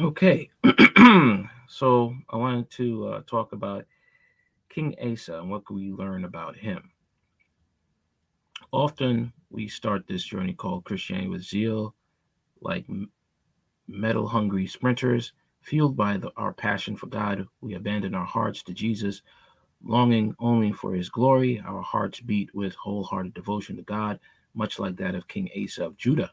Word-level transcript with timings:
Okay, 0.00 0.48
so 1.68 2.14
I 2.30 2.36
wanted 2.36 2.70
to 2.70 3.08
uh, 3.08 3.22
talk 3.26 3.52
about 3.52 3.84
King 4.70 4.94
Asa 5.02 5.40
and 5.40 5.50
what 5.50 5.66
can 5.66 5.74
we 5.74 5.90
learn 5.90 6.24
about 6.24 6.54
him. 6.54 6.92
Often 8.70 9.32
we 9.50 9.66
start 9.66 10.06
this 10.06 10.22
journey 10.22 10.52
called 10.52 10.84
Christianity 10.84 11.26
with 11.26 11.42
zeal, 11.42 11.96
like 12.60 12.86
medal 13.88 14.28
hungry 14.28 14.68
sprinters, 14.68 15.32
fueled 15.62 15.96
by 15.96 16.16
the, 16.16 16.30
our 16.36 16.52
passion 16.52 16.94
for 16.94 17.08
God. 17.08 17.48
We 17.60 17.74
abandon 17.74 18.14
our 18.14 18.24
hearts 18.24 18.62
to 18.64 18.72
Jesus, 18.72 19.22
longing 19.82 20.32
only 20.38 20.70
for 20.70 20.94
his 20.94 21.08
glory. 21.08 21.60
Our 21.66 21.82
hearts 21.82 22.20
beat 22.20 22.54
with 22.54 22.76
wholehearted 22.76 23.34
devotion 23.34 23.74
to 23.78 23.82
God, 23.82 24.20
much 24.54 24.78
like 24.78 24.94
that 24.98 25.16
of 25.16 25.26
King 25.26 25.48
Asa 25.60 25.86
of 25.86 25.96
Judah. 25.96 26.30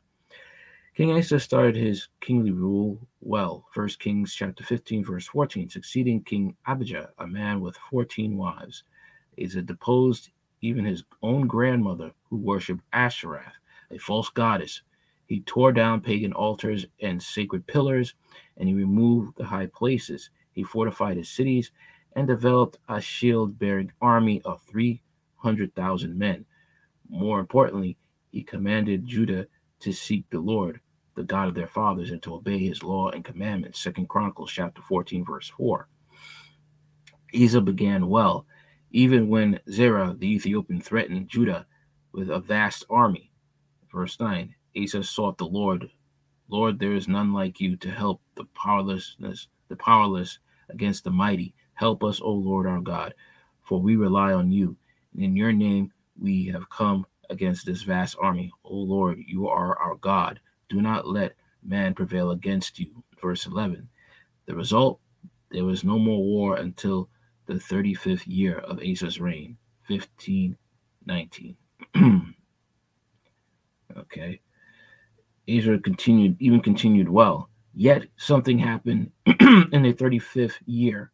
King 0.96 1.12
Asa 1.12 1.42
started 1.42 1.76
his 1.76 2.08
kingly 2.22 2.52
rule 2.52 3.06
well. 3.20 3.66
1 3.74 3.90
Kings 4.00 4.34
chapter 4.34 4.64
15, 4.64 5.04
verse 5.04 5.28
14, 5.28 5.70
succeeding 5.70 6.24
King 6.24 6.56
Abijah, 6.66 7.10
a 7.20 7.28
man 7.28 7.60
with 7.60 7.76
14 7.92 8.38
wives. 8.38 8.86
Asa 9.38 9.62
deposed 9.62 10.30
even 10.62 10.86
his 10.86 11.04
own 11.22 11.48
grandmother, 11.48 12.14
who 12.30 12.38
worshipped 12.38 12.80
Ashtoreth, 12.94 13.58
a 13.92 13.98
false 13.98 14.30
goddess. 14.30 14.84
He 15.28 15.42
tore 15.42 15.74
down 15.74 16.00
pagan 16.00 16.32
altars 16.32 16.86
and 17.02 17.22
sacred 17.22 17.68
pillars, 17.68 18.14
and 18.56 18.70
he 18.70 18.74
removed 18.74 19.36
the 19.36 19.44
high 19.44 19.68
places. 19.68 20.30
He 20.54 20.64
fortified 20.64 21.18
his 21.18 21.28
cities 21.28 21.72
and 22.14 22.26
developed 22.26 22.78
a 22.88 23.02
shield 23.02 23.60
bearing 23.60 23.92
army 24.02 24.42
of 24.46 24.62
300,000 24.62 26.18
men. 26.18 26.46
More 27.10 27.42
importantly, 27.42 27.98
he 28.32 28.44
commanded 28.44 29.06
Judah 29.06 29.48
to 29.86 29.94
seek 29.94 30.28
the 30.32 30.40
Lord, 30.40 30.80
the 31.14 31.22
God 31.22 31.48
of 31.48 31.54
their 31.54 31.68
fathers, 31.68 32.10
and 32.10 32.22
to 32.24 32.34
obey 32.34 32.58
his 32.58 32.82
law 32.82 33.12
and 33.12 33.24
commandments. 33.24 33.80
Second 33.80 34.10
Chronicles 34.10 34.52
chapter 34.52 34.82
14, 34.82 35.24
verse 35.24 35.48
4. 35.56 35.88
Asa 37.36 37.62
began 37.62 38.10
well, 38.10 38.48
even 38.90 39.30
when 39.30 39.60
Zerah 39.70 40.16
the 40.18 40.28
Ethiopian 40.34 40.82
threatened 40.82 41.30
Judah 41.30 41.68
with 42.14 42.32
a 42.32 42.40
vast 42.40 42.84
army. 42.90 43.32
Verse 43.94 44.20
9 44.20 44.56
Asa 44.76 45.04
sought 45.04 45.38
the 45.38 45.46
Lord. 45.46 45.88
Lord, 46.50 46.80
there 46.80 46.94
is 46.94 47.08
none 47.08 47.32
like 47.32 47.60
you 47.60 47.78
to 47.78 47.92
help 47.92 48.22
the 48.34 48.46
powerlessness, 48.56 49.50
the 49.68 49.76
powerless 49.76 50.40
against 50.70 51.04
the 51.04 51.12
mighty. 51.12 51.54
Help 51.76 52.04
us, 52.04 52.20
O 52.22 52.32
Lord 52.32 52.66
our 52.66 52.82
God, 52.82 53.14
for 53.62 53.80
we 53.80 53.98
rely 53.98 54.34
on 54.34 54.52
you. 54.52 54.78
And 55.14 55.24
in 55.24 55.36
your 55.36 55.52
name 55.52 55.92
we 56.20 56.48
have 56.48 56.70
come 56.72 57.06
against 57.30 57.66
this 57.66 57.84
vast 57.84 58.16
army. 58.20 58.52
O 58.64 58.76
Lord, 58.76 59.20
you 59.26 59.48
are 59.48 59.78
our 59.78 59.96
God. 59.96 60.40
Do 60.70 60.82
not 60.82 61.08
let 61.08 61.34
man 61.64 61.94
prevail 61.94 62.32
against 62.32 62.80
you. 62.80 63.04
Verse 63.22 63.46
11. 63.46 63.88
The 64.46 64.56
result 64.56 65.00
there 65.52 65.66
was 65.66 65.84
no 65.84 65.98
more 65.98 66.22
war 66.22 66.58
until 66.58 67.10
the 67.46 67.54
35th 67.54 68.24
year 68.26 68.58
of 68.60 68.80
Asa's 68.80 69.20
reign, 69.20 69.58
1519. 69.88 71.56
okay. 73.98 74.42
Asa 75.48 75.78
continued, 75.80 76.38
even 76.40 76.60
continued 76.62 77.10
well. 77.10 77.50
Yet 77.74 78.06
something 78.18 78.58
happened 78.58 79.12
in 79.26 79.84
the 79.84 79.94
35th 79.94 80.56
year 80.66 81.12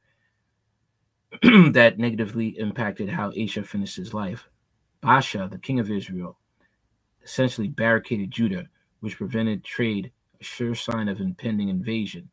that 1.42 1.95
negatively 1.98 2.50
impacted 2.59 3.09
how 3.09 3.32
Asa 3.32 3.64
finished 3.64 3.98
his 3.98 4.14
life. 4.14 4.48
Baasha, 5.04 5.50
the 5.50 5.58
king 5.58 5.80
of 5.80 5.92
Israel, 5.92 6.38
essentially 7.24 7.68
barricaded 7.68 8.32
Judah, 8.32 8.68
which 9.00 9.18
prevented 9.18 9.64
trade, 9.64 10.12
a 10.40 10.44
sure 10.44 10.76
sign 10.76 11.08
of 11.10 11.20
impending 11.22 11.70
invasion. 11.70 12.30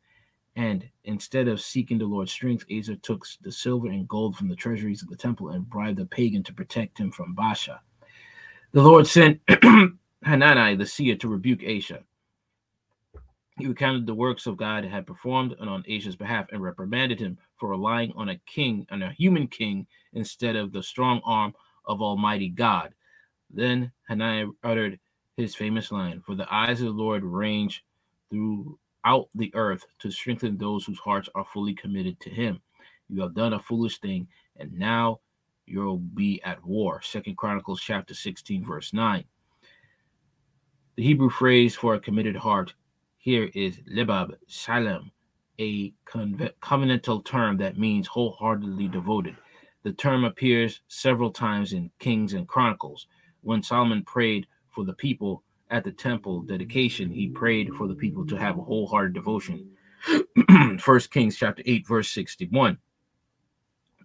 And 0.56 0.88
instead 1.04 1.48
of 1.48 1.60
seeking 1.60 1.98
the 1.98 2.06
Lord's 2.06 2.32
strength, 2.32 2.64
Asa 2.70 2.96
took 2.96 3.26
the 3.42 3.52
silver 3.52 3.88
and 3.88 4.08
gold 4.08 4.36
from 4.36 4.48
the 4.48 4.56
treasuries 4.56 5.02
of 5.02 5.08
the 5.08 5.16
temple 5.16 5.50
and 5.50 5.68
bribed 5.68 6.00
a 6.00 6.06
pagan 6.06 6.42
to 6.44 6.54
protect 6.54 6.98
him 6.98 7.12
from 7.12 7.36
Baasha. 7.36 7.78
The 8.72 8.82
Lord 8.82 9.06
sent 9.06 9.40
Hanani 10.24 10.76
the 10.76 10.86
seer 10.86 11.16
to 11.16 11.28
rebuke 11.28 11.60
Asa. 11.64 12.00
He 13.58 13.66
recounted 13.66 14.06
the 14.06 14.14
works 14.14 14.46
of 14.46 14.56
God 14.56 14.84
had 14.84 15.06
performed 15.06 15.56
and 15.58 15.68
on 15.70 15.84
Asa's 15.90 16.16
behalf 16.16 16.46
and 16.52 16.62
reprimanded 16.62 17.18
him 17.20 17.38
for 17.56 17.70
relying 17.70 18.12
on 18.16 18.28
a 18.28 18.38
king, 18.46 18.86
on 18.90 19.02
a 19.02 19.12
human 19.12 19.48
king, 19.48 19.86
instead 20.12 20.56
of 20.56 20.72
the 20.72 20.82
strong 20.82 21.20
arm 21.24 21.54
of 21.88 22.02
Almighty 22.02 22.50
God. 22.50 22.94
Then 23.50 23.92
Hananiah 24.08 24.48
uttered 24.64 25.00
his 25.36 25.54
famous 25.56 25.92
line 25.92 26.22
For 26.26 26.34
the 26.36 26.52
eyes 26.52 26.80
of 26.80 26.88
the 26.88 26.92
Lord 27.02 27.24
range 27.24 27.84
throughout 28.30 29.28
the 29.34 29.52
earth 29.54 29.86
to 30.00 30.10
strengthen 30.10 30.58
those 30.58 30.84
whose 30.86 31.00
hearts 31.00 31.28
are 31.34 31.46
fully 31.46 31.74
committed 31.74 32.20
to 32.20 32.30
him. 32.30 32.60
You 33.08 33.22
have 33.22 33.34
done 33.34 33.54
a 33.54 33.60
foolish 33.60 34.00
thing, 34.00 34.28
and 34.56 34.72
now 34.72 35.20
you'll 35.66 35.98
be 35.98 36.42
at 36.44 36.64
war. 36.64 37.02
Second 37.02 37.36
Chronicles 37.38 37.80
chapter 37.80 38.14
16, 38.14 38.64
verse 38.64 38.92
9. 38.92 39.24
The 40.96 41.02
Hebrew 41.04 41.30
phrase 41.30 41.74
for 41.74 41.94
a 41.94 42.00
committed 42.00 42.36
heart 42.36 42.74
here 43.18 43.50
is 43.54 43.80
libab 43.92 44.34
shalem, 44.48 45.10
a 45.60 45.92
covenantal 46.06 47.24
term 47.24 47.56
that 47.58 47.78
means 47.78 48.06
wholeheartedly 48.08 48.88
devoted. 48.88 49.36
The 49.84 49.92
term 49.92 50.24
appears 50.24 50.80
several 50.88 51.30
times 51.30 51.72
in 51.72 51.90
Kings 51.98 52.34
and 52.34 52.48
Chronicles. 52.48 53.06
When 53.42 53.62
Solomon 53.62 54.02
prayed 54.04 54.46
for 54.70 54.84
the 54.84 54.92
people 54.92 55.42
at 55.70 55.84
the 55.84 55.92
temple 55.92 56.42
dedication, 56.42 57.10
he 57.10 57.28
prayed 57.28 57.72
for 57.74 57.86
the 57.86 57.94
people 57.94 58.26
to 58.26 58.36
have 58.36 58.58
a 58.58 58.62
wholehearted 58.62 59.14
devotion. 59.14 59.70
First 60.78 61.10
Kings 61.10 61.36
chapter 61.36 61.62
8, 61.64 61.86
verse 61.86 62.10
61. 62.10 62.78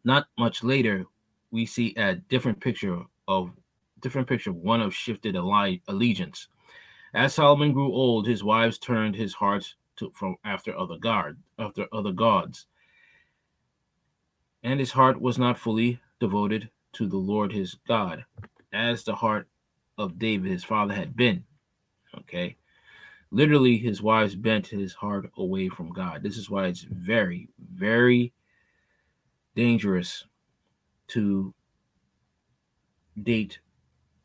Not 0.04 0.28
much 0.38 0.64
later, 0.64 1.06
we 1.52 1.66
see 1.66 1.94
a 1.96 2.16
different 2.16 2.60
picture 2.60 3.02
of 3.28 3.52
different 4.02 4.28
picture, 4.28 4.52
one 4.52 4.82
of 4.82 4.94
shifted 4.94 5.36
allegiance. 5.36 6.48
As 7.14 7.36
Solomon 7.36 7.72
grew 7.72 7.94
old, 7.94 8.28
his 8.28 8.44
wives 8.44 8.78
turned 8.78 9.16
his 9.16 9.34
hearts 9.34 9.76
to, 9.98 10.12
from 10.14 10.36
after 10.44 10.78
other 10.78 10.98
god, 10.98 11.38
after 11.58 11.88
other 11.94 12.12
gods, 12.12 12.68
and 14.64 14.80
his 14.80 14.92
heart 14.92 15.22
was 15.22 15.38
not 15.38 15.60
fully 15.60 16.00
devoted 16.20 16.70
to 16.94 17.08
the 17.08 17.18
Lord 17.18 17.52
his 17.52 17.76
God, 17.88 18.26
as 18.74 19.04
the 19.04 19.16
heart 19.16 19.48
of 19.98 20.20
David 20.20 20.52
his 20.52 20.64
father 20.64 20.94
had 20.94 21.16
been. 21.16 21.44
Okay, 22.20 22.58
literally, 23.32 23.78
his 23.78 24.02
wives 24.02 24.36
bent 24.36 24.68
his 24.68 24.94
heart 24.94 25.30
away 25.38 25.70
from 25.70 25.92
God. 25.92 26.24
This 26.24 26.38
is 26.38 26.50
why 26.50 26.68
it's 26.68 26.82
very, 26.82 27.50
very 27.60 28.34
dangerous 29.56 30.26
to 31.10 31.54
date 33.22 33.60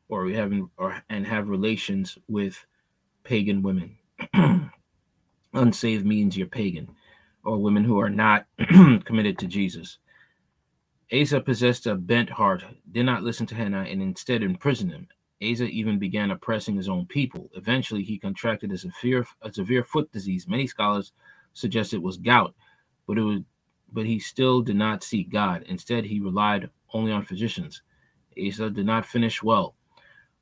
or 0.08 0.24
we 0.24 0.34
having 0.34 0.70
or 0.78 1.02
and 1.08 1.26
have 1.26 1.48
relations 1.48 2.18
with 2.28 2.66
pagan 3.24 3.62
women. 3.62 3.98
Unsaved 5.54 6.06
means 6.06 6.36
you're 6.36 6.46
pagan, 6.46 6.88
or 7.44 7.58
women 7.58 7.84
who 7.84 7.98
are 8.00 8.10
not 8.10 8.46
committed 9.04 9.38
to 9.38 9.46
Jesus. 9.46 9.98
Asa 11.12 11.40
possessed 11.40 11.86
a 11.86 11.94
bent 11.94 12.28
heart, 12.28 12.62
did 12.92 13.04
not 13.04 13.22
listen 13.22 13.46
to 13.46 13.54
Hannah, 13.54 13.86
and 13.88 14.02
instead 14.02 14.42
imprisoned 14.42 14.92
him. 14.92 15.08
Asa 15.42 15.64
even 15.64 15.98
began 15.98 16.30
oppressing 16.30 16.76
his 16.76 16.88
own 16.88 17.06
people. 17.06 17.48
Eventually, 17.54 18.02
he 18.02 18.18
contracted 18.18 18.72
a 18.72 18.78
severe, 18.78 19.26
a 19.40 19.52
severe 19.52 19.84
foot 19.84 20.12
disease. 20.12 20.46
Many 20.46 20.66
scholars 20.66 21.12
suggest 21.54 21.94
it 21.94 22.02
was 22.02 22.18
gout, 22.18 22.54
but 23.06 23.16
it 23.16 23.22
was, 23.22 23.40
but 23.90 24.04
he 24.04 24.18
still 24.18 24.60
did 24.60 24.76
not 24.76 25.02
seek 25.02 25.30
God. 25.30 25.62
Instead, 25.66 26.04
he 26.04 26.20
relied 26.20 26.68
only 26.92 27.12
on 27.12 27.24
physicians. 27.24 27.80
Asa 28.38 28.68
did 28.68 28.84
not 28.84 29.06
finish 29.06 29.42
well. 29.42 29.74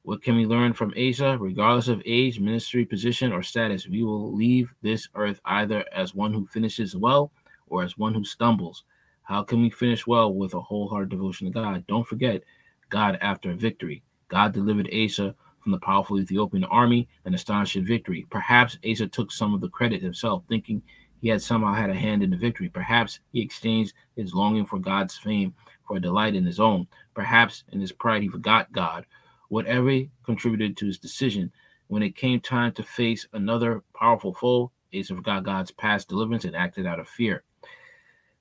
What 0.02 0.22
can 0.22 0.36
we 0.36 0.46
learn 0.46 0.72
from 0.72 0.94
Asa? 0.96 1.36
Regardless 1.38 1.88
of 1.88 2.02
age, 2.04 2.40
ministry, 2.40 2.84
position, 2.84 3.32
or 3.32 3.42
status, 3.42 3.88
we 3.88 4.02
will 4.02 4.34
leave 4.34 4.72
this 4.82 5.08
earth 5.14 5.40
either 5.44 5.84
as 5.92 6.14
one 6.14 6.32
who 6.32 6.46
finishes 6.46 6.96
well 6.96 7.30
or 7.68 7.84
as 7.84 7.98
one 7.98 8.14
who 8.14 8.24
stumbles. 8.24 8.84
How 9.26 9.42
can 9.42 9.60
we 9.60 9.70
finish 9.70 10.06
well 10.06 10.32
with 10.32 10.54
a 10.54 10.60
wholehearted 10.60 11.08
devotion 11.08 11.48
to 11.48 11.52
God? 11.52 11.84
Don't 11.88 12.06
forget 12.06 12.44
God 12.90 13.18
after 13.20 13.52
victory. 13.54 14.04
God 14.28 14.52
delivered 14.52 14.88
Asa 14.94 15.34
from 15.60 15.72
the 15.72 15.80
powerful 15.80 16.20
Ethiopian 16.20 16.62
army 16.62 17.08
and 17.24 17.34
astonishing 17.34 17.84
victory. 17.84 18.24
Perhaps 18.30 18.78
Asa 18.88 19.08
took 19.08 19.32
some 19.32 19.52
of 19.52 19.60
the 19.60 19.68
credit 19.68 20.00
himself, 20.00 20.44
thinking 20.48 20.80
he 21.20 21.28
had 21.28 21.42
somehow 21.42 21.74
had 21.74 21.90
a 21.90 21.94
hand 21.94 22.22
in 22.22 22.30
the 22.30 22.36
victory. 22.36 22.68
Perhaps 22.68 23.18
he 23.32 23.40
exchanged 23.42 23.94
his 24.14 24.32
longing 24.32 24.64
for 24.64 24.78
God's 24.78 25.18
fame 25.18 25.54
for 25.88 25.96
a 25.96 26.00
delight 26.00 26.36
in 26.36 26.46
his 26.46 26.60
own. 26.60 26.86
Perhaps 27.12 27.64
in 27.72 27.80
his 27.80 27.90
pride 27.90 28.22
he 28.22 28.28
forgot 28.28 28.72
God 28.72 29.06
whatever 29.48 30.02
contributed 30.24 30.76
to 30.76 30.86
his 30.86 30.98
decision. 30.98 31.50
When 31.88 32.02
it 32.04 32.14
came 32.14 32.40
time 32.40 32.72
to 32.74 32.84
face 32.84 33.26
another 33.32 33.82
powerful 33.92 34.34
foe, 34.34 34.70
Asa 34.96 35.16
forgot 35.16 35.42
God's 35.42 35.72
past 35.72 36.08
deliverance 36.08 36.44
and 36.44 36.54
acted 36.54 36.86
out 36.86 37.00
of 37.00 37.08
fear. 37.08 37.42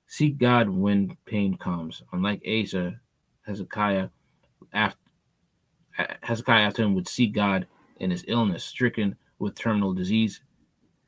Seek 0.06 0.38
God 0.38 0.68
when 0.68 1.16
pain 1.26 1.56
comes. 1.56 2.02
Unlike 2.12 2.42
Asa, 2.46 3.00
Hezekiah 3.46 4.08
after 4.72 4.98
Hezekiah 6.22 6.66
after 6.66 6.82
him 6.82 6.94
would 6.94 7.08
seek 7.08 7.32
God 7.34 7.66
in 8.00 8.10
his 8.10 8.24
illness, 8.28 8.64
stricken 8.64 9.16
with 9.38 9.54
terminal 9.54 9.94
disease. 9.94 10.42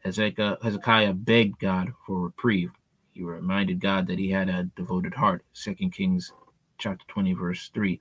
Hezekiah 0.02 1.12
begged 1.12 1.58
God 1.58 1.92
for 2.06 2.20
reprieve. 2.20 2.70
He 3.12 3.22
reminded 3.22 3.80
God 3.80 4.06
that 4.06 4.18
he 4.18 4.30
had 4.30 4.48
a 4.48 4.70
devoted 4.76 5.14
heart. 5.14 5.44
Second 5.52 5.92
Kings 5.92 6.32
chapter 6.78 7.04
20, 7.08 7.34
verse 7.34 7.70
3. 7.74 8.00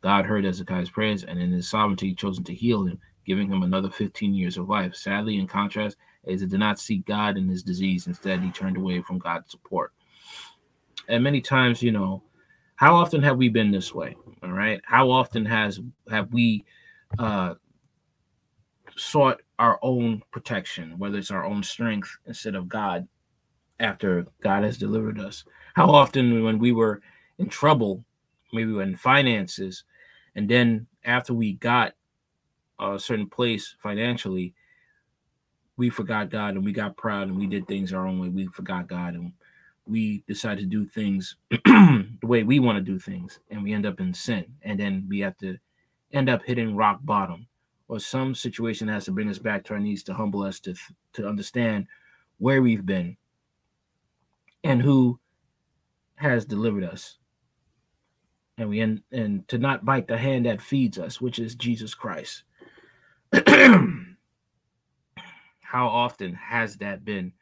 God 0.00 0.26
heard 0.26 0.44
Hezekiah's 0.44 0.90
prayers, 0.90 1.24
and 1.24 1.40
in 1.40 1.50
his 1.50 1.68
sovereignty, 1.68 2.14
chosen 2.14 2.44
to 2.44 2.54
heal 2.54 2.84
him, 2.84 3.00
giving 3.26 3.50
him 3.50 3.62
another 3.64 3.90
15 3.90 4.32
years 4.32 4.56
of 4.56 4.68
life. 4.68 4.94
Sadly, 4.94 5.38
in 5.38 5.48
contrast, 5.48 5.96
Asa 6.32 6.46
did 6.46 6.60
not 6.60 6.78
seek 6.78 7.04
God 7.04 7.36
in 7.36 7.48
his 7.48 7.64
disease. 7.64 8.06
Instead, 8.06 8.40
he 8.42 8.50
turned 8.52 8.76
away 8.76 9.02
from 9.02 9.18
God's 9.18 9.50
support. 9.50 9.92
And 11.08 11.24
many 11.24 11.40
times, 11.40 11.82
you 11.82 11.92
know, 11.92 12.22
how 12.76 12.94
often 12.94 13.22
have 13.22 13.36
we 13.38 13.48
been 13.48 13.70
this 13.70 13.94
way? 13.94 14.16
All 14.42 14.52
right. 14.52 14.80
How 14.84 15.10
often 15.10 15.44
has 15.46 15.80
have 16.10 16.32
we 16.32 16.64
uh 17.18 17.54
sought 18.96 19.40
our 19.58 19.78
own 19.82 20.22
protection, 20.30 20.98
whether 20.98 21.18
it's 21.18 21.30
our 21.30 21.44
own 21.44 21.62
strength 21.62 22.16
instead 22.26 22.54
of 22.54 22.68
God 22.68 23.08
after 23.80 24.26
God 24.42 24.64
has 24.64 24.78
delivered 24.78 25.18
us? 25.18 25.44
How 25.74 25.90
often 25.90 26.44
when 26.44 26.58
we 26.58 26.72
were 26.72 27.00
in 27.38 27.48
trouble, 27.48 28.04
maybe 28.52 28.76
in 28.78 28.96
finances, 28.96 29.84
and 30.34 30.48
then 30.48 30.86
after 31.04 31.34
we 31.34 31.54
got 31.54 31.94
a 32.80 32.98
certain 32.98 33.28
place 33.28 33.74
financially, 33.82 34.54
we 35.76 35.90
forgot 35.90 36.30
God 36.30 36.54
and 36.54 36.64
we 36.64 36.72
got 36.72 36.96
proud 36.96 37.28
and 37.28 37.38
we 37.38 37.46
did 37.46 37.66
things 37.66 37.92
our 37.92 38.06
own 38.06 38.18
way. 38.18 38.28
We 38.28 38.46
forgot 38.46 38.88
God 38.88 39.14
and 39.14 39.32
we 39.88 40.22
decide 40.26 40.58
to 40.58 40.66
do 40.66 40.86
things 40.86 41.36
the 41.50 42.08
way 42.22 42.42
we 42.42 42.60
want 42.60 42.76
to 42.76 42.82
do 42.92 42.98
things 42.98 43.40
and 43.50 43.62
we 43.62 43.72
end 43.72 43.86
up 43.86 44.00
in 44.00 44.12
sin. 44.12 44.44
And 44.62 44.78
then 44.78 45.06
we 45.08 45.20
have 45.20 45.36
to 45.38 45.56
end 46.12 46.28
up 46.28 46.42
hitting 46.44 46.76
rock 46.76 47.00
bottom 47.02 47.46
or 47.88 47.98
some 47.98 48.34
situation 48.34 48.88
has 48.88 49.06
to 49.06 49.12
bring 49.12 49.30
us 49.30 49.38
back 49.38 49.64
to 49.64 49.74
our 49.74 49.80
knees 49.80 50.02
to 50.04 50.14
humble 50.14 50.42
us 50.42 50.60
to, 50.60 50.74
to 51.14 51.26
understand 51.26 51.86
where 52.38 52.62
we've 52.62 52.86
been 52.86 53.16
and 54.64 54.82
who 54.82 55.18
has 56.16 56.44
delivered 56.44 56.84
us 56.84 57.16
and 58.58 58.68
we 58.68 58.80
and, 58.80 59.02
and 59.12 59.46
to 59.48 59.56
not 59.58 59.84
bite 59.84 60.08
the 60.08 60.18
hand 60.18 60.46
that 60.46 60.60
feeds 60.60 60.98
us, 60.98 61.20
which 61.20 61.38
is 61.38 61.54
Jesus 61.54 61.94
Christ. 61.94 62.42
How 65.60 65.86
often 65.88 66.34
has 66.34 66.76
that 66.76 67.04
been 67.04 67.32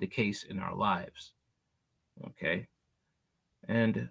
the 0.00 0.06
case 0.06 0.42
in 0.42 0.58
our 0.58 0.74
lives? 0.74 1.32
Okay. 2.26 2.66
And 3.68 4.08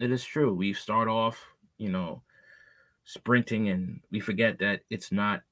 it 0.00 0.10
is 0.10 0.24
true. 0.24 0.52
We 0.54 0.72
start 0.72 1.08
off, 1.08 1.42
you 1.78 1.90
know, 1.90 2.22
sprinting 3.04 3.68
and 3.68 4.00
we 4.10 4.20
forget 4.20 4.58
that 4.58 4.80
it's 4.90 5.12
not 5.12 5.42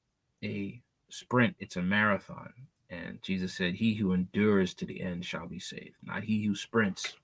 a 0.43 0.81
sprint, 1.09 1.55
it's 1.59 1.77
a 1.77 1.81
marathon. 1.81 2.53
And 2.89 3.21
Jesus 3.21 3.53
said, 3.53 3.73
He 3.73 3.95
who 3.95 4.13
endures 4.13 4.73
to 4.75 4.85
the 4.85 5.01
end 5.01 5.25
shall 5.25 5.47
be 5.47 5.59
saved, 5.59 5.95
not 6.03 6.23
he 6.23 6.43
who 6.45 6.55
sprints. 6.55 7.15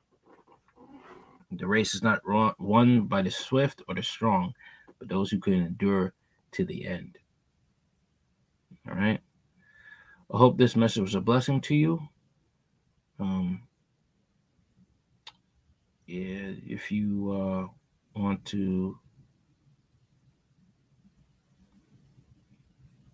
The 1.52 1.68
race 1.68 1.94
is 1.94 2.02
not 2.02 2.22
won 2.60 3.08
by 3.08 3.22
the 3.22 3.30
swift 3.30 3.82
or 3.88 3.96
the 3.96 4.04
strong, 4.04 4.54
but 5.00 5.10
those 5.10 5.30
who 5.30 5.40
can 5.40 5.54
endure 5.54 6.14
to 6.54 6.64
the 6.64 6.88
end. 6.88 7.18
All 8.88 8.96
right. 8.96 9.20
I 10.34 10.38
hope 10.38 10.58
this 10.58 10.78
message 10.78 11.02
was 11.02 11.16
a 11.16 11.22
blessing 11.22 11.60
to 11.62 11.76
you. 11.76 12.02
Um, 13.20 13.64
yeah, 16.12 16.52
if 16.68 16.92
you 16.92 17.32
uh, 17.32 18.20
want 18.20 18.44
to 18.44 19.00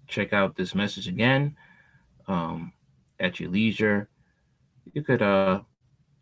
check 0.08 0.34
out 0.34 0.56
this 0.56 0.74
message 0.74 1.08
again 1.08 1.56
um, 2.28 2.74
at 3.20 3.40
your 3.40 3.52
leisure, 3.52 4.10
you 4.94 5.04
could 5.04 5.22
uh, 5.22 5.62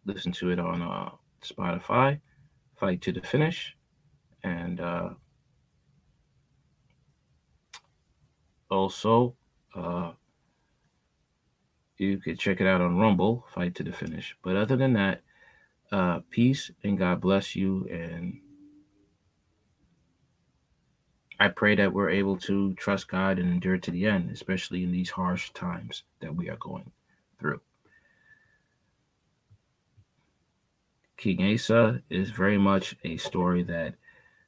listen 0.05 0.33
to 0.33 0.49
it 0.49 0.59
on 0.59 0.81
uh, 0.81 1.11
Spotify, 1.41 2.19
Fight 2.75 3.01
to 3.03 3.13
the 3.13 3.21
Finish, 3.21 3.77
and 4.43 4.81
uh, 4.81 5.09
also 8.69 9.33
uh, 9.73 10.11
you 11.97 12.17
could 12.17 12.37
check 12.37 12.59
it 12.59 12.67
out 12.67 12.81
on 12.81 12.97
Rumble, 12.97 13.45
Fight 13.53 13.75
to 13.75 13.83
the 13.83 13.93
Finish. 13.93 14.35
But 14.43 14.57
other 14.57 14.75
than 14.75 14.91
that, 14.93 15.21
uh, 15.95 16.19
peace 16.29 16.71
and 16.83 16.97
God 16.97 17.21
bless 17.21 17.55
you. 17.55 17.87
And 17.89 18.41
I 21.39 21.47
pray 21.47 21.73
that 21.75 21.93
we're 21.93 22.09
able 22.09 22.35
to 22.39 22.73
trust 22.73 23.07
God 23.07 23.39
and 23.39 23.49
endure 23.49 23.77
to 23.77 23.91
the 23.91 24.05
end, 24.05 24.29
especially 24.29 24.83
in 24.83 24.91
these 24.91 25.09
harsh 25.09 25.51
times 25.51 26.03
that 26.19 26.35
we 26.35 26.49
are 26.49 26.57
going 26.57 26.91
through. 27.39 27.61
King 31.15 31.53
Asa 31.53 32.01
is 32.09 32.29
very 32.29 32.57
much 32.57 32.97
a 33.05 33.15
story 33.15 33.63
that 33.63 33.95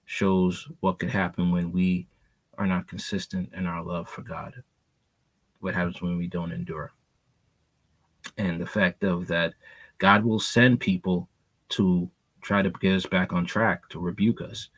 shows 0.03 0.67
what 0.81 1.00
could 1.00 1.09
happen 1.09 1.50
when 1.50 1.71
we 1.71 2.09
are 2.57 2.67
not 2.67 2.89
consistent 2.89 3.53
in 3.55 3.65
our 3.65 3.81
love 3.81 4.09
for 4.09 4.21
God. 4.21 4.53
What 5.61 5.75
happens 5.75 6.01
when 6.01 6.17
we 6.17 6.27
don't 6.27 6.51
endure. 6.51 6.91
And 8.38 8.59
the 8.59 8.65
fact 8.65 9.05
of 9.05 9.27
that 9.27 9.53
God 9.97 10.25
will 10.25 10.41
send 10.41 10.81
people 10.81 11.29
to 11.69 12.09
try 12.41 12.61
to 12.61 12.69
get 12.69 12.95
us 12.95 13.05
back 13.05 13.33
on 13.33 13.45
track, 13.45 13.87
to 13.89 13.99
rebuke 13.99 14.41
us. 14.41 14.69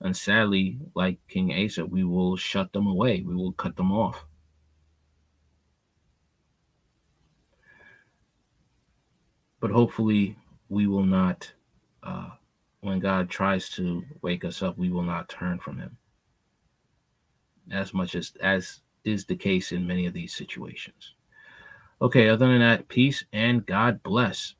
And 0.00 0.16
sadly, 0.16 0.78
like 0.94 1.18
King 1.28 1.52
Asa, 1.52 1.86
we 1.86 2.02
will 2.04 2.36
shut 2.36 2.72
them 2.72 2.86
away. 2.86 3.22
We 3.22 3.36
will 3.36 3.52
cut 3.52 3.76
them 3.76 3.92
off. 3.92 4.24
But 9.60 9.70
hopefully, 9.70 10.36
we 10.68 10.88
will 10.88 11.04
not, 11.04 11.52
uh, 12.02 12.30
when 12.80 12.98
God 12.98 13.30
tries 13.30 13.68
to 13.70 14.02
wake 14.20 14.44
us 14.44 14.60
up, 14.60 14.76
we 14.76 14.90
will 14.90 15.04
not 15.04 15.28
turn 15.28 15.60
from 15.60 15.78
Him. 15.78 15.96
As 17.70 17.94
much 17.94 18.16
as 18.16 18.32
as 18.40 18.80
is 19.04 19.24
the 19.24 19.36
case 19.36 19.70
in 19.70 19.86
many 19.86 20.06
of 20.06 20.14
these 20.14 20.34
situations. 20.34 21.14
Okay, 22.00 22.28
other 22.28 22.48
than 22.48 22.58
that, 22.58 22.88
peace 22.88 23.24
and 23.32 23.64
God 23.64 24.02
bless. 24.02 24.54